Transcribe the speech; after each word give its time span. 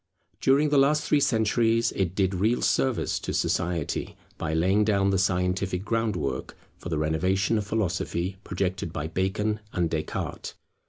During 0.39 0.69
the 0.69 0.79
last 0.79 1.03
three 1.03 1.19
centuries 1.19 1.91
it 1.91 2.15
did 2.15 2.33
real 2.33 2.63
service 2.63 3.19
to 3.19 3.35
society, 3.35 4.17
by 4.39 4.51
laying 4.55 4.83
down 4.83 5.11
the 5.11 5.19
scientific 5.19 5.85
groundwork 5.85 6.57
for 6.79 6.89
the 6.89 6.97
renovation 6.97 7.55
of 7.59 7.67
Philosophy 7.67 8.37
projected 8.43 8.91
by 8.91 9.05
Bacon 9.05 9.59
and 9.73 9.91
Descartes. 9.91 10.55